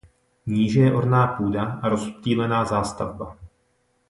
[0.45, 3.37] Níže je orná půda a rozptýlená zástavba.